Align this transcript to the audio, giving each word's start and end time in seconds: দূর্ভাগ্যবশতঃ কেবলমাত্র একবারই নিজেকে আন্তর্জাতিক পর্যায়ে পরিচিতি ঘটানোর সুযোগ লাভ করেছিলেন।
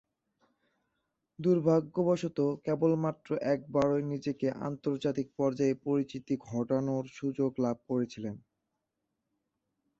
দূর্ভাগ্যবশতঃ 1.39 2.49
কেবলমাত্র 2.65 3.29
একবারই 3.53 4.03
নিজেকে 4.11 4.47
আন্তর্জাতিক 4.61 5.27
পর্যায়ে 5.37 5.75
পরিচিতি 5.85 6.33
ঘটানোর 6.47 7.05
সুযোগ 7.17 7.51
লাভ 7.59 7.77
করেছিলেন। 7.89 8.35